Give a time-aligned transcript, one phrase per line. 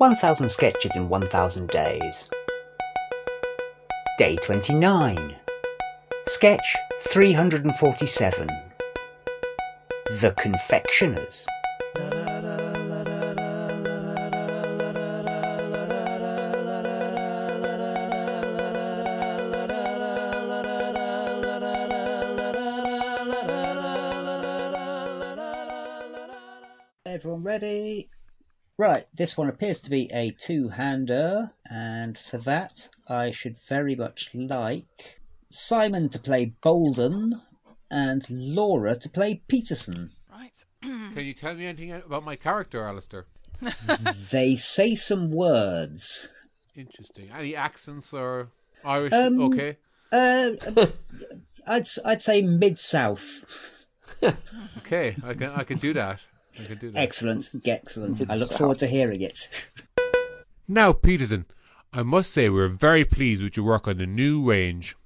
[0.00, 2.30] 1000 sketches in 1000 days.
[4.16, 5.36] Day 29.
[6.26, 8.48] Sketch 347.
[10.08, 11.46] The Confectioners.
[27.04, 28.08] Everyone ready?
[28.80, 34.30] Right, this one appears to be a two-hander, and for that I should very much
[34.34, 35.20] like
[35.50, 37.42] Simon to play Bolden
[37.90, 40.12] and Laura to play Peterson.
[40.32, 40.64] Right.
[40.80, 43.26] Can you tell me anything about my character, Alistair?
[44.30, 46.30] They say some words.
[46.74, 47.28] Interesting.
[47.36, 48.48] Any accents or
[48.82, 49.12] Irish?
[49.12, 49.76] Um, okay.
[50.10, 50.52] Uh,
[51.66, 53.44] I'd I'd say mid south.
[54.78, 56.20] Okay, I can I can do that.
[56.58, 57.00] I can do that.
[57.00, 58.30] Excellent, excellent.
[58.30, 59.68] I look forward to hearing it.
[60.66, 61.46] Now, Peterson,
[61.92, 64.96] I must say we're very pleased with your work on the new range.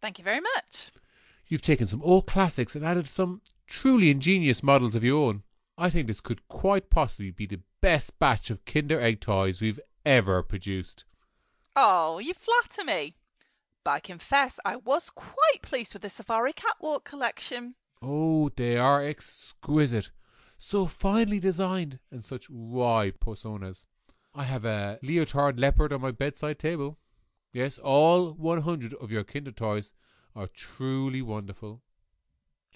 [0.00, 0.92] Thank you very much.
[1.48, 5.42] You've taken some old classics and added some truly ingenious models of your own.
[5.76, 9.80] I think this could quite possibly be the best batch of Kinder Egg toys we've
[10.04, 11.04] ever produced.
[11.74, 13.14] Oh, you flatter me.
[13.82, 17.74] But I confess I was quite pleased with the Safari Catwalk collection.
[18.02, 20.10] Oh, they are exquisite.
[20.62, 23.86] So finely designed and such wry personas.
[24.34, 26.98] I have a leotard leopard on my bedside table.
[27.50, 29.94] Yes, all 100 of your Kinder toys
[30.36, 31.80] are truly wonderful.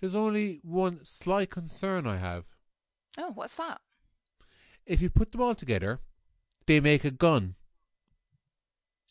[0.01, 2.45] There's only one slight concern I have.
[3.19, 3.83] Oh, what's that?
[4.87, 6.01] If you put them all together,
[6.67, 7.55] they make a gun.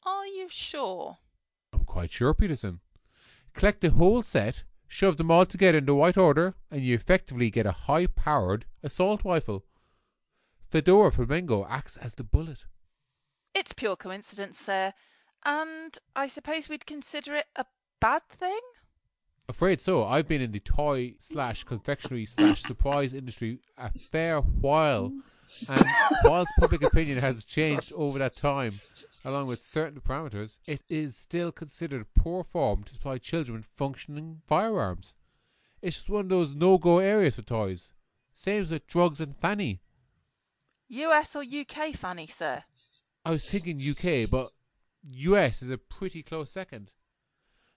[0.04, 1.20] Are you sure?
[1.72, 2.80] I'm quite sure, Peterson.
[3.54, 7.50] Collect the whole set, shove them all together in the right order, and you effectively
[7.50, 9.66] get a high powered assault rifle.
[10.70, 12.66] Fedora Flamingo acts as the bullet.
[13.56, 14.94] It's pure coincidence, sir.
[15.44, 17.66] And I suppose we'd consider it a
[18.00, 18.60] bad thing?
[19.50, 20.06] Afraid so.
[20.06, 25.12] I've been in the toy slash confectionery slash surprise industry a fair while,
[25.68, 25.82] and
[26.24, 28.80] whilst public opinion has changed over that time,
[29.24, 34.42] along with certain parameters, it is still considered poor form to supply children with functioning
[34.48, 35.16] firearms.
[35.82, 37.94] It's just one of those no-go areas for toys.
[38.34, 39.82] Same as with drugs and fanny.
[40.88, 42.64] US or UK, Fanny, sir?
[43.26, 44.52] I was thinking UK, but
[45.04, 46.92] US is a pretty close second.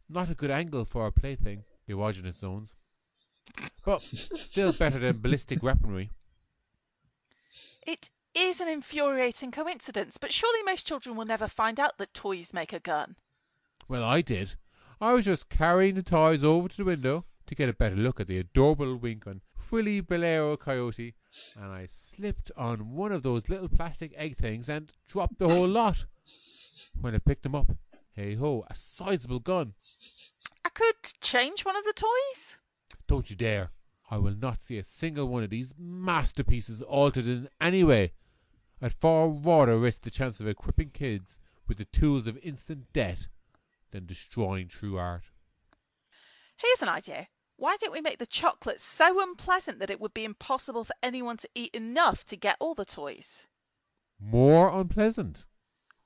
[0.09, 2.77] Not a good angle for a plaything, the erogenous zones.
[3.85, 6.11] But still better than ballistic weaponry.
[7.87, 12.53] It is an infuriating coincidence, but surely most children will never find out that toys
[12.53, 13.17] make a gun.
[13.89, 14.55] Well, I did.
[15.01, 18.21] I was just carrying the toys over to the window to get a better look
[18.21, 21.15] at the adorable wink on Frilly Bolero Coyote,
[21.57, 25.69] and I slipped on one of those little plastic egg things and dropped the whole
[25.69, 26.05] lot.
[27.01, 27.73] When I picked them up,
[28.13, 29.75] hey ho, a sizable gun.
[30.65, 32.59] I could change one of the toys?
[33.07, 33.71] Don't you dare.
[34.11, 38.13] I will not see a single one of these masterpieces altered in any way.
[38.81, 43.28] I'd far rather risk the chance of equipping kids with the tools of instant death
[43.91, 45.25] than destroying true art.
[46.56, 47.28] Here's an idea.
[47.56, 51.38] Why don't we make the chocolate so unpleasant that it would be impossible for anyone
[51.38, 53.47] to eat enough to get all the toys?
[54.20, 55.47] More unpleasant.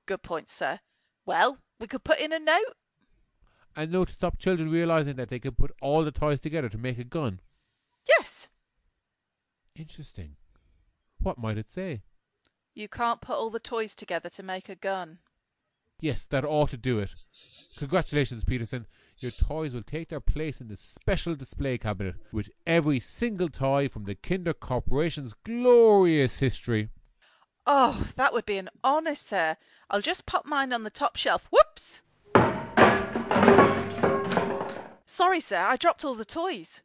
[0.06, 0.78] Good point, sir.
[1.26, 2.76] Well, we could put in a note.
[3.76, 6.78] And no to stop children realizing that they can put all the toys together to
[6.78, 7.40] make a gun.
[8.08, 8.48] Yes.
[9.76, 10.36] Interesting.
[11.20, 12.02] What might it say?
[12.74, 15.18] You can't put all the toys together to make a gun.
[16.00, 17.10] Yes, that ought to do it.
[17.76, 18.86] Congratulations, Peterson.
[19.18, 23.88] Your toys will take their place in the special display cabinet with every single toy
[23.88, 26.88] from the Kinder Corporation's glorious history.
[27.66, 29.56] Oh, that would be an honour, sir.
[29.90, 31.48] I'll just pop mine on the top shelf.
[31.50, 32.00] Whoops!
[35.04, 36.80] Sorry, sir, I dropped all the toys.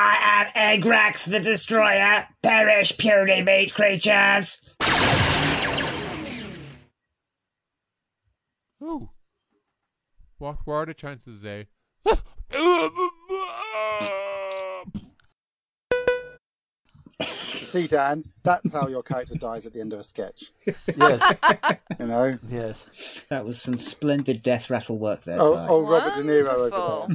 [0.00, 2.28] I am Eggrax the Destroyer.
[2.40, 4.60] Perish, puny meat creatures.
[8.80, 9.10] Oh.
[10.38, 11.64] What were the chances, eh?
[17.20, 20.52] See, Dan, that's how your character dies at the end of a sketch.
[20.96, 21.34] Yes,
[22.00, 22.38] You know?
[22.48, 23.24] yes.
[23.28, 25.66] That was some splendid death rattle work there, Oh, Si.
[25.68, 27.08] oh Robert De Niro over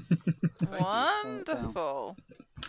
[0.70, 0.80] there.
[0.80, 2.18] Wonderful.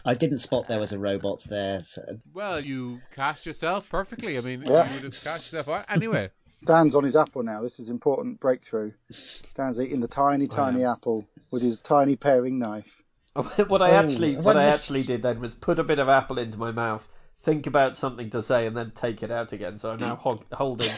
[0.04, 1.80] I didn't spot there was a robot there.
[1.82, 2.02] So
[2.32, 4.36] well, you cast yourself perfectly.
[4.38, 4.86] I mean, Yeah.
[4.88, 5.84] you would have cast yourself out.
[5.88, 6.30] Anyway,
[6.66, 7.62] Dan's on his apple now.
[7.62, 8.92] This is important breakthrough.
[9.54, 13.02] Dan's eating the tiny, tiny apple with his tiny paring knife.
[13.34, 15.98] what I Oh, actually, when what I this- actually did then was put a bit
[15.98, 17.08] of apple into my mouth,
[17.40, 19.76] think about something to say and then take it out again.
[19.78, 20.90] So I'm now hog- holding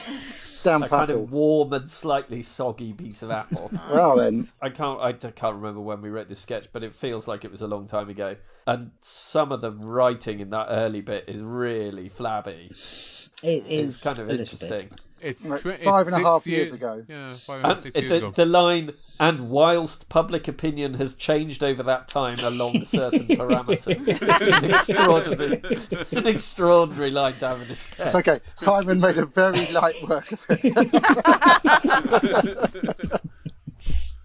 [0.67, 3.71] Damn a kind of warm and slightly soggy piece of apple.
[3.93, 6.95] Well then, I can't I d- can't remember when we wrote this sketch, but it
[6.95, 8.37] feels like it was a long time ago.
[8.67, 12.71] And some of the writing in that early bit is really flabby.
[12.73, 14.89] It It's kind of a interesting.
[14.89, 15.01] bit.
[15.21, 17.03] It's, Well, it's tw- five and a half year- years ago.
[17.09, 18.31] Yeah, five and a half, And six years the, ago.
[18.33, 24.63] the line, and whilst public opinion has changed over that time along certain parameters, it's
[24.63, 25.61] an extraordinary,
[25.91, 28.07] it's an extraordinary line to have in a sketch.
[28.07, 28.41] it's okay.
[28.57, 30.61] Simon made a very light work of it.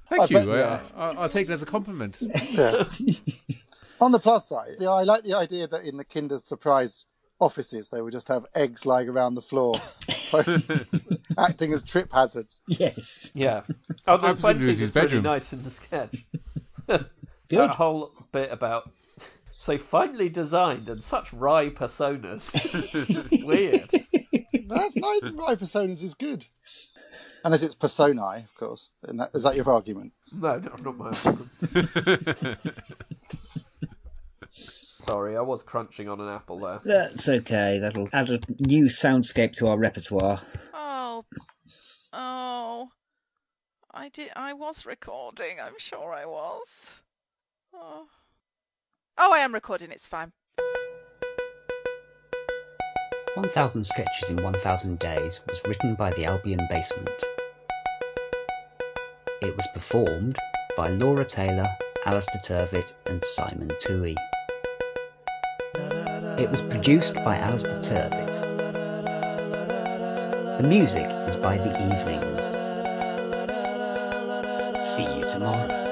[0.10, 0.46] Thank I you.
[0.46, 2.22] bet- I, I, I'll take it as a compliment.
[2.22, 2.84] Yeah.
[4.02, 7.06] On the plus side, yeah, I like the idea that in the Kinder Surprise
[7.42, 9.76] offices they would just have eggs lying around the floor,
[11.38, 12.62] acting as trip hazards.
[12.68, 13.32] Yes.
[13.34, 13.64] Yeah.
[14.08, 15.24] Oh, there's presume one it thing was his that's really bedroom.
[15.34, 16.26] nice in the sketch.
[16.88, 17.08] Good.
[17.50, 18.92] That whole bit about
[19.58, 22.52] so finely designed and such wry personas.
[22.56, 23.92] it's just weird.
[24.68, 26.48] That's not my personas is good.
[27.44, 28.94] Unless it's personae, of course.
[29.04, 30.14] Then that, is that your argument?
[30.32, 32.60] No, no, not my argument.
[35.06, 36.80] Sorry, I was crunching on an apple there.
[36.83, 37.80] That's okay.
[37.80, 40.42] That'll add a new soundscape to our repertoire.
[40.74, 41.25] Oh,
[42.13, 42.89] oh,
[43.92, 44.30] I did.
[44.36, 45.59] I was recording.
[45.62, 46.86] I'm sure I was.
[47.74, 48.07] Oh,
[49.18, 49.92] oh, I am recording.
[49.92, 50.31] It's fine.
[53.36, 57.09] 1000 Sketches in 1000 Days was written by the Albion Basement.
[59.42, 60.38] It was performed
[60.77, 61.68] by Laura Taylor,
[62.06, 64.15] Alistair Turvitt, and Simon Toohey.
[66.42, 68.34] It was produced by Alistair Turvitt.
[70.58, 72.46] The music is by The Evenings.
[74.84, 75.91] See you tomorrow.